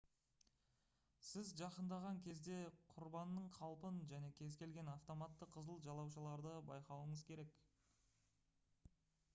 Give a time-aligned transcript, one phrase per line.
[1.25, 2.55] сіз жақындаған кезде
[2.93, 7.55] құрбанның қалпын және кез келген автоматты «қызыл жалаушаларды» байқауыңыз керек